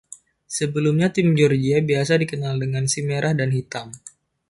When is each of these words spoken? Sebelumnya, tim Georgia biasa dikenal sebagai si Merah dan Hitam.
Sebelumnya, 0.55 1.07
tim 1.15 1.27
Georgia 1.37 1.77
biasa 1.89 2.13
dikenal 2.21 2.55
sebagai 2.57 2.85
si 2.93 2.99
Merah 3.09 3.33
dan 3.39 3.49
Hitam. 3.55 3.87